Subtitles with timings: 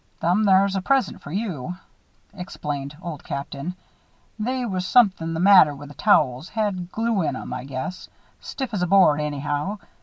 [0.19, 1.75] "Them thar's a present for you,"
[2.33, 3.75] explained Old Captain.
[4.39, 8.09] "They was somethin' the matter with the towels had glue in 'em, I guess.
[8.39, 9.77] Stiff as a board, anyhow.